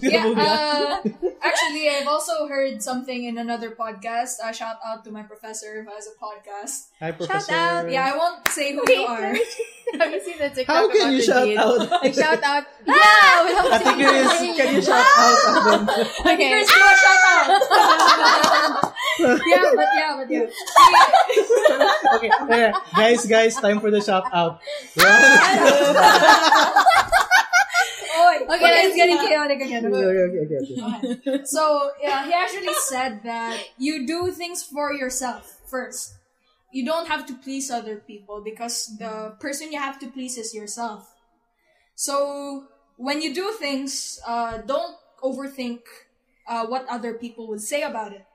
[0.00, 1.00] Yeah, uh,
[1.44, 4.40] actually, I've also heard something in another podcast.
[4.42, 6.88] Uh, shout out to my professor who has a podcast.
[7.00, 7.52] Hi, professor.
[7.52, 7.90] out.
[7.90, 9.36] Yeah, I won't say who Wait, you are.
[10.00, 11.58] Have you seen the TikTok How can about you the shout dean?
[11.58, 11.78] out?
[12.02, 12.64] Like shout out.
[12.86, 14.56] Yeah, we have I think it is.
[14.56, 15.36] Can you shout out?
[15.44, 15.88] Adam?
[16.34, 16.48] Okay.
[16.50, 18.92] Chris, you shout out?
[19.18, 20.46] Yeah, but yeah, but yeah.
[22.14, 24.60] okay, okay, guys, guys, time for the shout out.
[24.98, 26.34] Oh.
[28.44, 29.86] Okay, okay, it's getting chaotic again.
[29.86, 31.44] okay, okay, okay, okay.
[31.44, 36.14] So yeah, he actually said that you do things for yourself first.
[36.72, 40.54] You don't have to please other people because the person you have to please is
[40.54, 41.12] yourself.
[41.94, 45.80] So when you do things, uh, don't overthink
[46.46, 48.26] uh, what other people would say about it.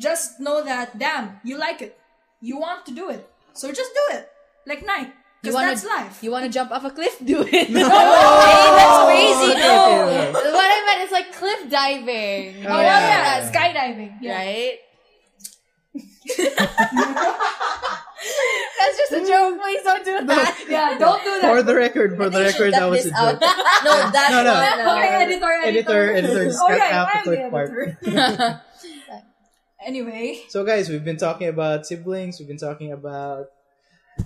[0.00, 1.92] Just know that, damn, you like it.
[2.40, 3.28] You want to do it.
[3.52, 4.28] So just do it.
[4.66, 5.12] Like night.
[5.42, 6.22] Because that's life.
[6.24, 7.16] You want to jump off a cliff?
[7.24, 7.68] Do it.
[7.76, 9.54] No, Hey, that's crazy.
[9.60, 10.08] No.
[10.08, 10.52] okay, okay.
[10.52, 12.64] what I meant is like cliff diving.
[12.66, 13.52] oh, yeah, yeah, yeah, yeah.
[13.52, 14.12] Skydiving.
[14.20, 14.36] Yeah.
[14.36, 14.78] Right?
[18.78, 19.60] That's just a joke.
[19.60, 20.64] Please don't do that.
[20.68, 21.50] Yeah, don't do that.
[21.56, 23.40] For the record, for the record, that was a joke.
[23.84, 24.54] No, that's No, no.
[24.86, 24.98] one.
[24.98, 28.60] okay, editor, Editor, editor, just Oh, cut yeah, out the I'm third the part.
[29.80, 30.10] Editor.
[30.10, 32.38] Anyway, So, guys, we've been talking about siblings.
[32.38, 33.46] We've been talking about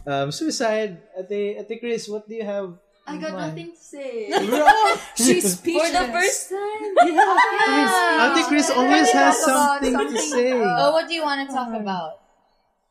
[0.06, 0.98] um, suicide.
[1.18, 2.74] Ate, Ate Chris, what do you have?
[3.06, 3.48] I got mind?
[3.56, 4.30] nothing to say.
[5.16, 5.92] she's For speechless.
[5.92, 6.94] the first time.
[7.12, 8.34] Yeah.
[8.36, 10.52] Ate Chris always has talk about something, to say.
[10.52, 12.20] oh, what do you want to talk about?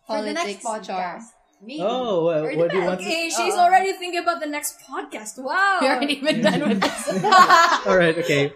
[0.06, 0.86] For the next Politics, podcast.
[0.88, 1.22] Char.
[1.66, 1.80] Maybe.
[1.82, 3.60] oh, well, Or what do you the want to Okay, she's Oh.
[3.62, 5.42] already thinking about the next podcast.
[5.42, 5.78] Wow.
[5.82, 7.24] We aren't even done with this.
[7.88, 8.52] All right, okay.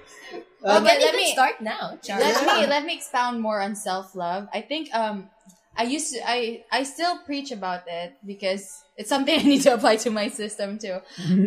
[0.63, 2.19] Um, Okay, let me- start now, Char.
[2.19, 4.47] let me let me expound more on self love.
[4.53, 5.29] I think um
[5.77, 9.73] I used to I I still preach about it because it's something I need to
[9.77, 10.97] apply to my system too.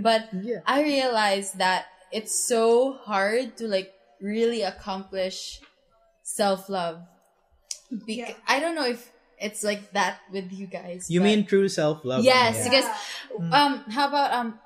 [0.00, 0.60] But yeah.
[0.66, 3.90] I realized that it's so hard to like
[4.22, 5.58] really accomplish
[6.22, 7.02] self love.
[7.92, 8.34] Beca- Yeah.
[8.46, 11.10] I don't know if it's like that with you guys.
[11.10, 12.22] You but- mean true self love?
[12.22, 12.64] Yes, Yeah.
[12.70, 12.88] because
[13.50, 14.58] um how about um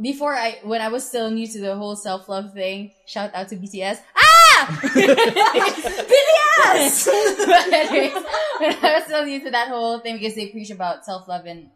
[0.00, 3.48] before I when I was still new to the whole self love thing, shout out
[3.48, 4.00] to BTS.
[4.16, 6.16] Ah BTS
[7.46, 8.12] But anyways,
[8.58, 11.46] when I was still new to that whole thing because they preach about self love
[11.46, 11.70] in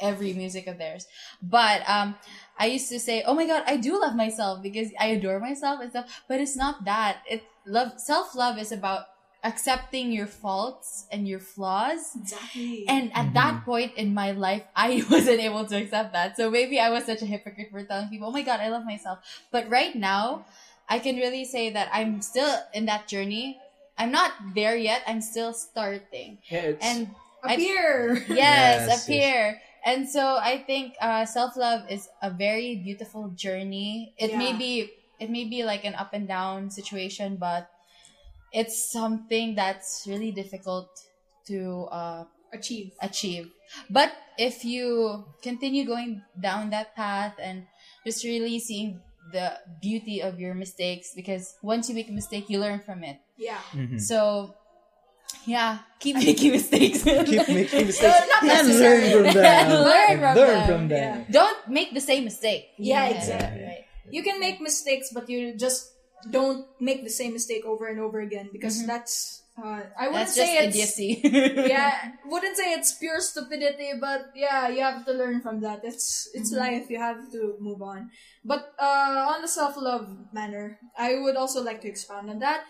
[0.00, 1.06] every music of theirs.
[1.42, 2.16] But um
[2.58, 5.80] I used to say, Oh my god, I do love myself because I adore myself
[5.80, 6.22] and stuff.
[6.28, 7.22] But it's not that.
[7.28, 9.06] It love self love is about
[9.44, 12.84] accepting your faults and your flaws Exactly.
[12.88, 16.36] and at that point in my life, I wasn't able to accept that.
[16.36, 18.84] So maybe I was such a hypocrite for telling people, oh my God, I love
[18.84, 19.18] myself.
[19.50, 20.44] But right now,
[20.88, 23.58] I can really say that I'm still in that journey.
[23.98, 25.02] I'm not there yet.
[25.06, 26.38] I'm still starting.
[26.48, 27.10] Yeah, it's- And
[27.42, 28.14] I- Appear.
[28.28, 29.60] yes, Yes, appear.
[29.84, 34.14] And so I think uh, self love is a very beautiful journey.
[34.16, 37.66] It may be it may be like an up and down situation, but
[38.52, 40.88] it's something that's really difficult
[41.46, 42.92] to uh, Achieve.
[43.00, 43.48] achieve.
[43.88, 47.64] But if you continue going down that path and
[48.04, 49.00] just really seeing
[49.32, 53.16] the beauty of your mistakes, because once you make a mistake, you learn from it.
[53.38, 53.56] Yeah.
[53.72, 53.98] Mhm.
[54.00, 54.54] So
[55.46, 57.02] yeah, keep making mistakes.
[57.04, 59.82] Keep making mistakes not and learn from them.
[59.82, 60.66] Learn from learn them.
[60.68, 61.26] from them.
[61.30, 62.68] Don't make the same mistake.
[62.78, 63.64] Yeah, exactly.
[63.64, 63.84] right.
[64.10, 65.88] You can make mistakes, but you just
[66.30, 69.42] don't make the same mistake over and over again because that's.
[69.52, 71.20] Uh, I wouldn't That's just say it's idiocy.
[71.68, 75.84] yeah, wouldn't say it's pure stupidity, but yeah, you have to learn from that.
[75.84, 76.88] It's it's life.
[76.88, 78.10] You have to move on.
[78.44, 82.64] But uh, on the self love manner, I would also like to expound on that.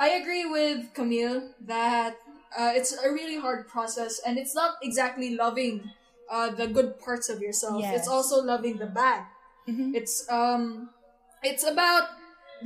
[0.00, 2.16] I agree with Camille that
[2.58, 5.88] uh, it's a really hard process, and it's not exactly loving
[6.28, 7.80] uh, the good parts of yourself.
[7.80, 8.00] Yes.
[8.00, 9.26] It's also loving the bad.
[9.68, 10.90] It's um,
[11.42, 12.08] it's about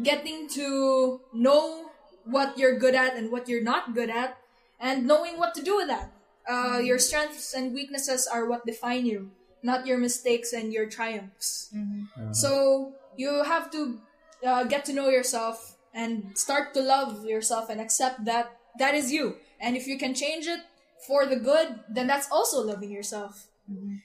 [0.02, 1.90] getting to know
[2.24, 4.38] what you're good at and what you're not good at,
[4.80, 6.12] and knowing what to do with that.
[6.48, 9.30] Uh, your strengths and weaknesses are what define you,
[9.62, 11.72] not your mistakes and your triumphs.
[12.32, 13.98] So you have to
[14.46, 19.10] uh, get to know yourself and start to love yourself and accept that that is
[19.10, 19.36] you.
[19.58, 20.60] And if you can change it
[21.06, 23.48] for the good, then that's also loving yourself.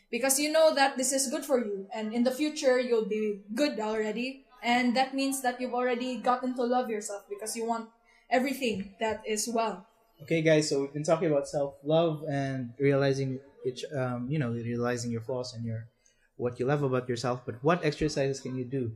[0.10, 3.42] Because you know that this is good for you, and in the future you'll be
[3.54, 7.89] good already, and that means that you've already gotten to love yourself because you want
[8.30, 9.86] everything that is well.
[10.24, 10.69] Okay, guys.
[10.69, 15.21] So we've been talking about self love and realizing each, um, you know, realizing your
[15.21, 15.88] flaws and your
[16.38, 17.41] what you love about yourself.
[17.45, 18.91] But what exercises can you do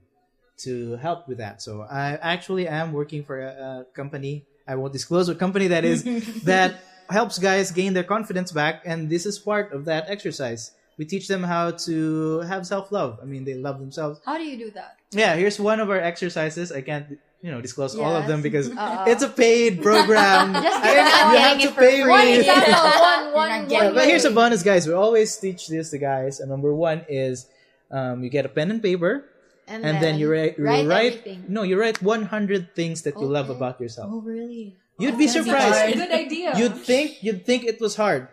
[0.65, 1.62] to help with that?
[1.62, 4.45] So I actually am working for a, a company.
[4.67, 6.04] I won't disclose what company that is.
[6.43, 10.71] that helps guys gain their confidence back, and this is part of that exercise.
[10.98, 13.20] We teach them how to have self love.
[13.22, 14.22] I mean, they love themselves.
[14.26, 14.98] How do you do that?
[15.12, 16.72] Yeah, here's one of our exercises.
[16.72, 19.12] I can't, you know, disclose all of them because Uh-oh.
[19.12, 20.54] it's a paid program.
[20.64, 22.16] Just I- you're not you have to it for pay free.
[22.16, 22.40] Me.
[22.40, 24.88] example, one, You're one, not one getting Yeah, but here's a bonus, guys.
[24.88, 26.40] We always teach this to guys.
[26.40, 27.48] And number one is
[27.92, 29.26] um, you get a pen and paper,
[29.68, 33.50] and, then, you write, you write write no, you write 100 things that you love
[33.50, 34.12] about yourself.
[34.14, 34.76] oh, really?
[35.00, 35.74] You'd be surprised.
[35.76, 36.54] That's a good idea.
[36.56, 38.30] You'd think you'd think it was hard.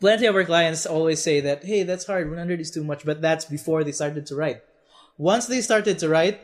[0.00, 2.28] Plenty of our clients always say that, hey, that's hard.
[2.30, 4.62] 100 is too much, but that's before they started to write.
[5.18, 6.40] Once they started to write,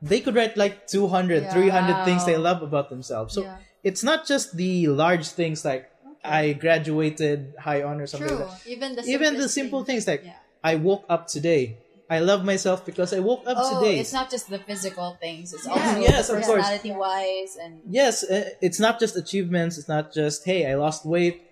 [0.00, 3.34] they could write like 200, 300 things they love about themselves.
[3.34, 3.56] So Yeah.
[3.82, 5.90] it's not just the large things like
[6.22, 8.38] I graduated high honor something True.
[8.38, 8.70] like that.
[8.70, 10.04] Even the Even the simple things.
[10.04, 10.38] things like Yeah.
[10.62, 11.78] I woke up today.
[12.08, 13.98] I love myself because I woke up Oh, today.
[13.98, 15.52] it's not just the physical things.
[15.52, 15.98] It's Yeah.
[15.98, 16.58] Yes, the of course.
[16.62, 19.76] personality wise and yes, uh, it's not just achievements.
[19.78, 21.42] It's not just hey, I lost weight.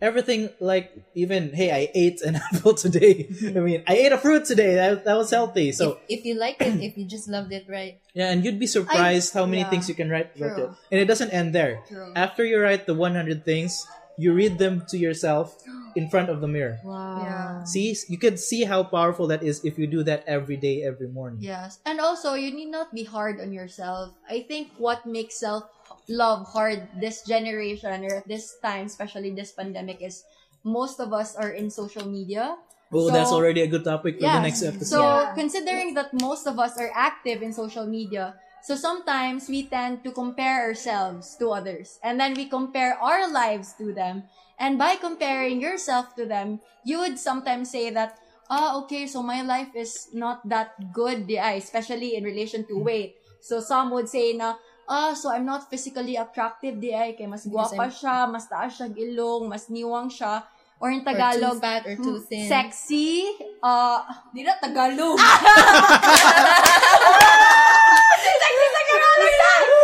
[0.00, 3.28] Everything like even hey, I ate an apple today.
[3.42, 4.74] I mean, I ate a fruit today.
[4.74, 5.72] That that was healthy.
[5.72, 7.98] So if, if you like it, if you just loved it, right?
[8.14, 9.70] yeah, and you'd be surprised how many yeah.
[9.70, 10.64] things you can write about True.
[10.64, 10.70] it.
[10.90, 11.82] And it doesn't end there.
[11.86, 12.12] True.
[12.14, 13.86] After you write the 100 things,
[14.18, 15.54] you read them to yourself
[15.94, 16.78] in front of the mirror.
[16.82, 17.22] wow.
[17.22, 17.64] Yeah.
[17.64, 21.06] See, you could see how powerful that is if you do that every day, every
[21.06, 21.38] morning.
[21.40, 21.78] Yes.
[21.86, 24.14] And also, you need not be hard on yourself.
[24.28, 25.70] I think what makes self
[26.08, 30.24] love hard this generation or at this time, especially this pandemic, is
[30.64, 32.56] most of us are in social media.
[32.92, 34.88] Oh, So- that's already a good topic for the next episode.
[34.88, 35.34] So, Yeah.
[35.36, 40.10] considering that most of us are active in social media, so sometimes we tend to
[40.10, 42.00] compare ourselves to others.
[42.02, 44.24] And then we compare our lives to them.
[44.58, 48.18] And by comparing yourself to them, you would sometimes say that,
[48.50, 53.14] ah, okay, so my life is not that good, yeah, especially in relation to weight.
[53.40, 57.44] So some would say na, ah, so I'm not physically attractive, di ay, kay mas
[57.44, 60.42] guwapa siya, mas taas siya ilong, mas niwang siya.
[60.78, 62.46] Or in Or Tagalog, too fat or too mm, thin.
[62.46, 63.26] sexy,
[63.58, 63.98] uh,
[64.30, 65.18] Di na Tagalog.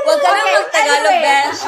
[0.04, 1.24] Huwag ka Okay, mag-Tagalog, anyway.
[1.24, 1.60] Besh.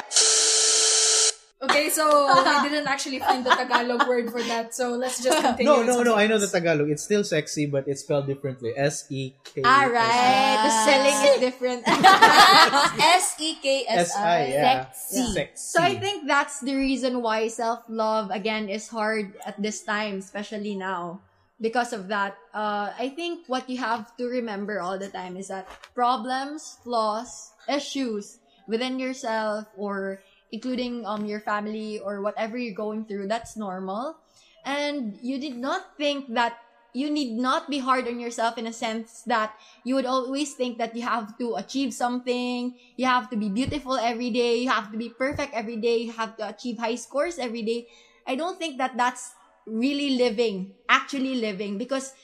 [1.57, 4.75] Okay, so we didn't actually find the Tagalog word for that.
[4.75, 5.73] So let's just continue.
[5.73, 6.14] No, no, no.
[6.14, 6.47] I know the.
[6.47, 6.90] Tagalog.
[6.90, 8.77] It's still sexy, but it's spelled differently.
[8.77, 9.64] S E K.
[9.64, 11.83] Alright, the spelling is different.
[11.88, 14.21] S E K S S I.
[14.21, 14.47] I.
[14.49, 14.90] Yeah.
[14.92, 15.33] Sexy.
[15.33, 15.57] Sexy.
[15.57, 20.77] so I think that's the reason why self-love again is hard at this time, especially
[20.77, 21.21] now.
[21.59, 25.49] Because of that, uh, I think what you have to remember all the time is
[25.49, 25.64] that
[25.95, 28.38] problems, flaws, issues
[28.69, 30.21] within yourself or
[30.52, 34.16] including um your family or whatever you're going through, that's normal.
[34.64, 36.59] And you did not think that
[36.96, 39.52] you need not be hard on yourself in a sense that
[39.85, 44.00] you would always think that you have to achieve something, you have to be beautiful
[44.00, 47.38] every day, you have to be perfect every day, you have to achieve high scores
[47.38, 47.87] every day.
[48.26, 49.35] I don't think that that's
[49.66, 52.14] really living, actually living, because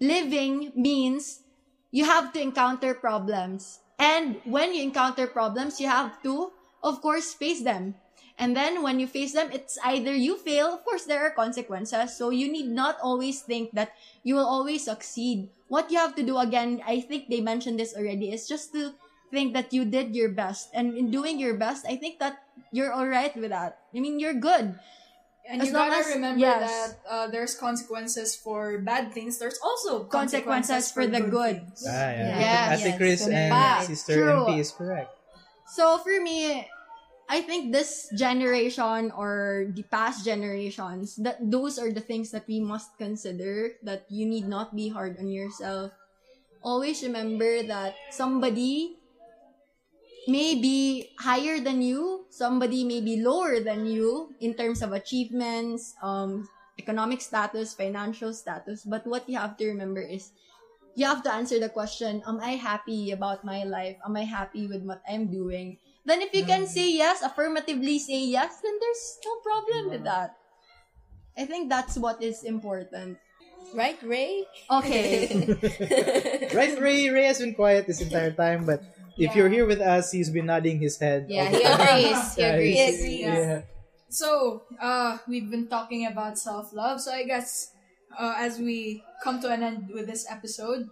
[0.00, 1.42] living means
[1.90, 3.80] you have to encounter problems.
[3.98, 6.50] And when you encounter problems, you have to,
[6.82, 7.94] of course, face them.
[8.38, 12.16] And then when you face them, it's either you fail, of course, there are consequences.
[12.16, 13.92] So you need not always think that
[14.24, 15.50] you will always succeed.
[15.68, 18.92] What you have to do again, I think they mentioned this already, is just to
[19.30, 20.70] think that you did your best.
[20.74, 22.42] And in doing your best, I think that
[22.72, 23.78] you're alright with that.
[23.94, 24.74] I mean, you're good.
[25.48, 26.62] And As you long gotta as- remember yes.
[26.70, 29.38] that uh, there's consequences for bad things.
[29.38, 31.66] There's also Consequences for the good.
[31.68, 31.84] things.
[31.86, 32.38] Ah, yeah.
[32.40, 32.80] Yes.
[32.80, 32.96] Ate Yes.
[32.96, 33.86] Chris and Correct.
[33.86, 34.46] Sister True.
[34.46, 35.10] MP is correct.
[35.72, 36.68] So for me,
[37.32, 42.60] I think this generation or the past generations, that those are the things that we
[42.60, 43.80] must consider.
[43.80, 45.96] That you need not be hard on yourself.
[46.60, 49.00] Always remember that somebody
[50.28, 55.96] may be higher than you, somebody may be lower than you in terms of achievements,
[56.02, 56.46] um,
[56.78, 58.84] economic status, financial status.
[58.84, 60.36] But what you have to remember is
[60.94, 63.96] you have to answer the question, am I happy about my life?
[64.04, 65.78] Am I happy with what I'm doing?
[66.04, 70.36] Then if you can say yes, affirmatively say yes, then there's no problem with that.
[71.38, 73.18] I think that's what is important.
[73.74, 74.44] Right, Ray?
[74.70, 75.30] Okay.
[76.52, 78.82] Right, Ray, Ray has been quiet this entire time, but
[79.16, 81.26] if you're here with us, he's been nodding his head.
[81.28, 82.34] Yeah, he agrees.
[82.34, 82.76] He Yeah, agrees.
[82.76, 83.20] he's- agrees.
[83.24, 83.62] Yeah.
[84.12, 87.00] So, uh, we've been talking about self love.
[87.00, 87.72] So I guess
[88.18, 90.88] uh, as we come to an end with this episode,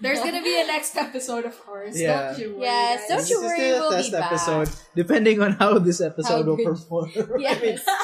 [0.00, 1.98] there's gonna be a next episode, of course.
[1.98, 2.30] Yeah.
[2.30, 2.62] Don't you worry.
[2.62, 3.08] Yes, guys.
[3.08, 4.26] don't This you is worry, still a we'll be test back.
[4.32, 7.10] episode, depending on how this episode How will good- perform.
[7.38, 7.82] Yes.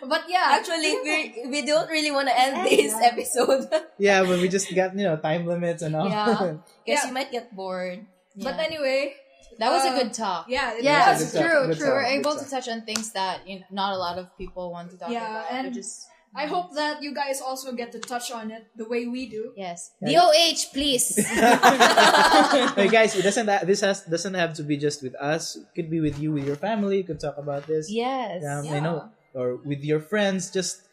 [0.00, 1.16] But yeah, Actually, we
[1.50, 5.16] we don't really want to end this episode yeah, but we just got you know
[5.16, 6.08] time limits and all.
[6.08, 6.24] Yeah.
[6.24, 7.06] because Yeah.
[7.08, 8.06] you might get bored.
[8.36, 9.12] but anyway,
[9.58, 10.46] that was a uh, good talk.
[10.48, 11.32] yeah, it Yes, was.
[11.32, 11.84] Good true, talk, true.
[11.84, 12.44] talk, We're able talk.
[12.44, 15.10] to touch on things that you know, not a lot of people want to talk
[15.12, 15.52] Yeah, about.
[15.52, 18.86] and- which is I hope that you guys also get to touch on it the
[18.86, 19.50] way we do.
[19.56, 19.90] yes.
[20.00, 20.22] Yeah.
[20.22, 21.18] DOH, please.
[22.78, 23.48] hey guys, it doesn't.
[23.48, 25.56] ha- This has doesn't have to be just with us.
[25.56, 26.98] It could be with you, with your family.
[26.98, 27.90] You could talk about this.
[27.90, 28.44] yes.
[28.46, 30.50] Um, I know, or with your friends.
[30.50, 30.86] Just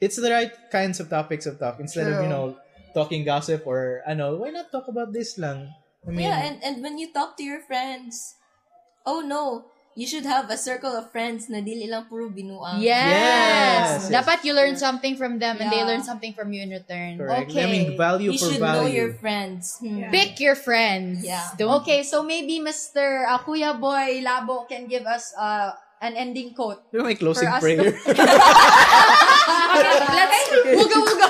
[0.00, 2.56] it's the right kinds of topics of talk instead of you know
[2.94, 5.68] talking gossip or I know why not talk about this lang.
[6.06, 8.36] I mean, yeah, and, and when you talk to your friends,
[9.04, 12.78] oh no, you should have a circle of friends na dili lang puro binuang.
[12.78, 14.08] Yes, Yes.
[14.08, 15.90] Dapat you learn something from them and they Yeah.
[15.90, 17.18] learn something from you in return.
[17.18, 17.50] correct.
[17.50, 17.62] Okay.
[17.62, 19.76] I mean, value You for should know your friends.
[19.82, 20.06] Hmm.
[20.06, 20.10] Yeah.
[20.14, 21.26] Pick your friends.
[21.26, 21.42] Yeah.
[21.58, 23.26] Don't Okay, so maybe Mr.
[23.26, 26.80] Uh, Kuya Boy Labo can give us uh, an ending quote.
[26.94, 27.92] You know my closing For us prayer.
[30.10, 30.48] Let's
[30.80, 31.28] uga uga.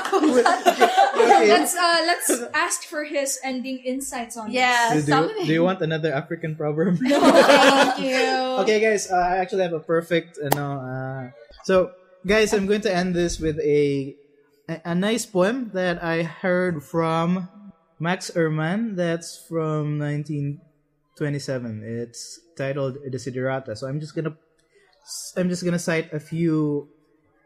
[0.69, 0.87] okay.
[1.29, 5.63] Let's uh, let's ask for his ending insights on Yeah, do, do, you, do you
[5.63, 6.99] want another African proverb?
[7.03, 8.27] Thank you.
[8.63, 11.31] okay, guys, uh, I actually have a perfect, you know, uh,
[11.65, 11.93] so
[12.27, 14.15] guys, I'm going to end this with a,
[14.69, 17.49] a a nice poem that I heard from
[17.99, 18.97] Max Ehrmann.
[18.97, 21.83] That's from 1927.
[21.85, 23.77] It's titled Desiderata.
[23.77, 24.37] So I'm just gonna,
[25.37, 26.89] I'm just gonna cite a few,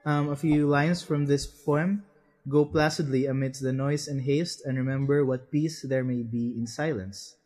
[0.04, 2.04] um, a few lines from this poem.
[2.48, 6.66] Go placidly amidst the noise and haste, and remember what peace there may be in
[6.66, 7.36] silence.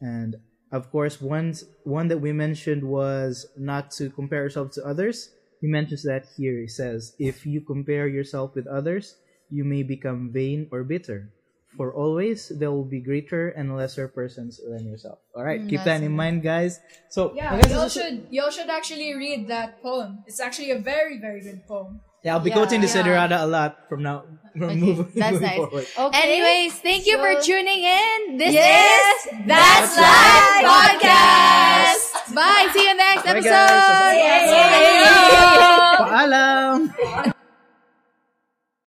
[0.00, 0.36] And
[0.72, 5.28] of course, one one that we mentioned was not to compare yourself to others.
[5.60, 6.58] He mentions that here.
[6.58, 9.20] He says, "If you compare yourself with others,
[9.52, 11.28] you may become vain or bitter.
[11.76, 15.84] For always there will be greater and lesser persons than yourself." All right, mm, keep
[15.84, 16.80] that in mind, guys.
[17.12, 20.24] So, Yeah, I guess y'all should y'all should actually read that poem.
[20.26, 22.00] It's actually a very very good poem.
[22.22, 22.94] Yeah, I'll be Yeah, quoting the yeah.
[23.02, 24.24] Siderada a lot from now.
[24.52, 25.56] From Okay, moving, that's moving nice.
[25.56, 25.86] forward.
[25.98, 26.20] Okay.
[26.22, 28.36] Anyways, thank you for tuning in.
[28.36, 32.34] This Yes, is That's Life Podcast.
[32.36, 32.68] Bye.
[32.72, 33.48] See you next Bye, episode.
[33.48, 34.20] guys.
[34.20, 35.04] Yay.
[36.04, 37.28] Paalam!